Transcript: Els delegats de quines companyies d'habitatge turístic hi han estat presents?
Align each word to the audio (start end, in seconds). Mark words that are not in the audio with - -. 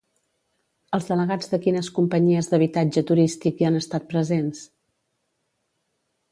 Els 0.97 1.09
delegats 1.09 1.51
de 1.51 1.59
quines 1.65 1.89
companyies 1.99 2.49
d'habitatge 2.53 3.05
turístic 3.11 3.61
hi 3.63 3.69
han 3.71 3.79
estat 3.83 4.11
presents? 4.17 4.67